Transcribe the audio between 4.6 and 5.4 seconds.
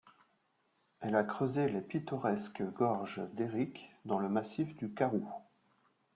du Caroux.